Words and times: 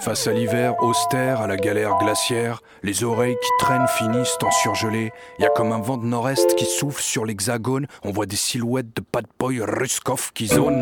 Face 0.00 0.28
à 0.28 0.32
l'hiver 0.32 0.74
austère, 0.82 1.40
à 1.40 1.48
la 1.48 1.56
galère 1.56 1.98
glaciaire, 1.98 2.60
les 2.84 3.02
oreilles 3.02 3.36
qui 3.42 3.64
traînent 3.64 3.88
finissent 3.88 4.38
en 4.40 4.50
surgelé. 4.52 5.10
Y 5.40 5.44
a 5.44 5.48
comme 5.48 5.72
un 5.72 5.80
vent 5.80 5.96
de 5.96 6.06
nord-est 6.06 6.54
qui 6.54 6.64
souffle 6.64 7.02
sur 7.02 7.24
l'hexagone. 7.24 7.88
On 8.04 8.12
voit 8.12 8.26
des 8.26 8.36
silhouettes 8.36 8.94
de 8.94 9.02
bad 9.12 9.26
boy 9.38 9.60
Ruskov 9.62 10.30
qui 10.32 10.46
zonent 10.46 10.80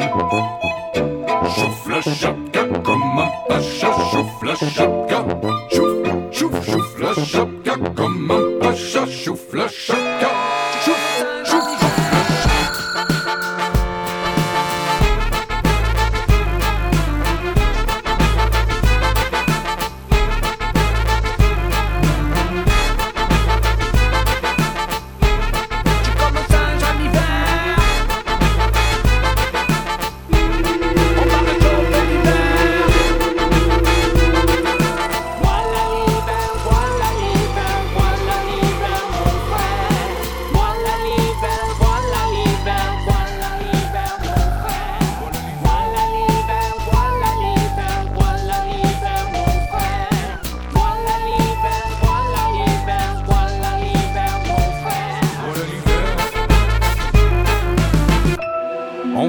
un 3.55 3.59
pacha, 3.59 3.93
chauffe 4.11 4.43
le 4.43 4.55
chaka. 4.55 5.25
Chouf, 5.71 6.33
chouf, 6.33 6.71
chouffe 6.71 6.99
le 6.99 7.25
chaka 7.25 7.77
comme 7.95 8.31
un 8.31 8.61
pacha, 8.61 9.07
chauffe 9.07 9.53
le 9.53 9.69
chaka. 9.69 10.34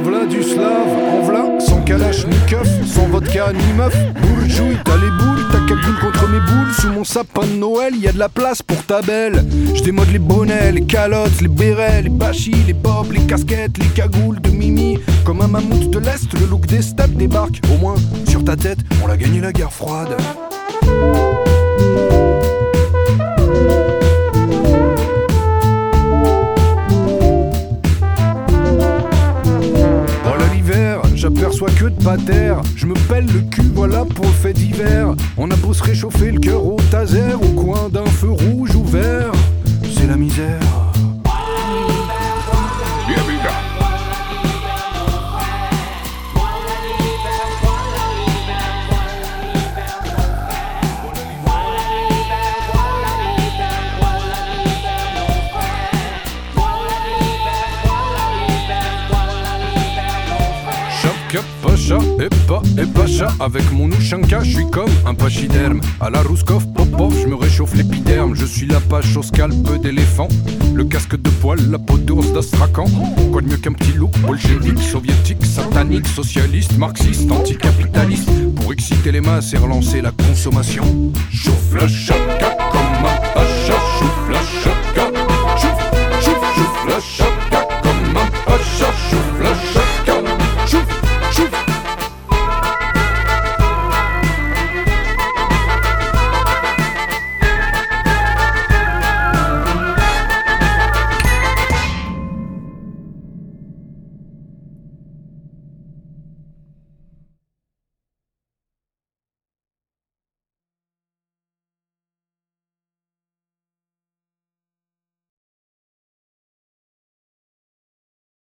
V'là 0.06 0.26
du 0.26 0.44
slave, 0.44 0.94
en 1.14 1.22
v'là, 1.24 1.60
sans 1.60 1.82
kalash 1.82 2.26
ni 2.28 2.38
keuf, 2.48 2.68
sans 2.86 3.08
vodka 3.08 3.52
ni 3.54 3.74
meuf. 3.74 3.96
Bourjouille, 4.22 4.78
t'as 4.84 4.98
les 4.98 5.10
boules, 5.10 5.46
t'as 5.52 5.60
calcul 5.68 5.96
contre 6.00 6.28
mes 6.30 6.40
boules. 6.40 6.74
Sous 6.80 6.90
mon 6.90 7.04
sapin 7.04 7.46
de 7.46 7.54
Noël, 7.54 7.96
y 7.96 8.08
a 8.08 8.12
de 8.12 8.20
la 8.20 8.30
place 8.30 8.62
pour 8.62 8.78
ta 8.86 9.02
belle. 9.02 9.44
J'démode 9.74 10.12
les 10.12 10.20
bonnets, 10.20 10.72
les 10.72 10.84
calottes, 10.84 11.42
les 11.42 11.48
bérets, 11.48 12.04
les 12.04 12.10
bachis, 12.10 12.64
les 12.68 12.74
bobs, 12.74 13.12
les 13.12 13.22
casquettes, 13.22 13.78
les 13.78 13.88
cagoules 13.88 14.40
de 14.42 14.50
Mimi. 14.50 15.00
Comme 15.24 15.42
un 15.42 15.48
mammouth 15.48 15.90
de 15.90 16.00
l'Est, 16.00 16.32
le 16.40 16.46
look 16.46 16.68
des 16.68 16.82
steppes 16.82 17.16
débarque. 17.16 17.62
Au 17.74 17.78
moins, 17.80 17.96
sur 18.28 18.44
ta 18.44 18.56
tête, 18.56 18.80
on 19.04 19.08
l'a 19.08 19.18
gagné 19.18 19.42
la 19.42 19.52
guerre 19.52 19.74
froide. 19.74 20.16
J'aperçois 31.26 31.72
que 31.72 31.86
de 31.86 32.04
patère. 32.04 32.62
Je 32.76 32.86
me 32.86 32.94
pèle 33.10 33.26
le 33.26 33.42
cul, 33.50 33.72
voilà 33.74 34.06
pour 34.06 34.26
le 34.26 34.32
fait 34.32 34.54
d'hiver. 34.54 35.16
On 35.38 35.50
a 35.50 35.56
beau 35.56 35.74
se 35.74 35.82
réchauffer 35.82 36.32
le 36.32 36.40
cœur 36.40 36.64
au 36.64 36.78
taser, 36.92 37.25
Pacha 61.62 61.98
et 62.20 62.30
pas 62.48 62.62
et 62.78 62.86
pacha 62.86 63.34
Avec 63.40 63.72
mon 63.72 63.90
Ushanka, 63.90 64.44
je 64.44 64.52
suis 64.58 64.70
comme 64.70 64.90
un 65.06 65.14
pachyderme. 65.14 65.82
À 66.00 66.10
la 66.10 66.22
Rouskov 66.22 66.68
Popov, 66.74 67.14
je 67.22 67.28
me 67.28 67.36
réchauffe 67.36 67.74
l'épiderme. 67.76 68.36
Je 68.36 68.46
suis 68.46 68.68
la 68.68 68.80
page 68.80 69.16
au 69.18 69.24
scalpe 69.24 69.82
d'éléphant. 69.82 70.28
Le 70.74 70.84
casque 70.86 71.16
de 71.16 71.30
poil, 71.30 71.60
la 71.70 71.80
peau 71.80 71.98
d'ours 71.98 72.32
d'Astrakhan. 72.34 72.86
Quoi 73.32 73.42
de 73.42 73.48
mieux 73.48 73.58
qu'un 73.58 73.74
petit 73.74 73.94
loup 73.94 74.12
bolchevique, 74.22 74.80
soviétique, 74.80 75.46
satanique, 75.46 76.08
socialiste, 76.08 76.78
marxiste, 76.78 77.32
anticapitaliste. 77.32 78.30
Pour 78.56 78.74
exciter 78.74 79.12
les 79.12 79.22
masses 79.22 79.54
et 79.54 79.58
relancer 79.58 80.02
la 80.02 80.12
consommation. 80.12 80.84
Chauffe 81.32 81.74
le 81.74 81.88
chaka 81.88 82.58
comme 82.72 82.96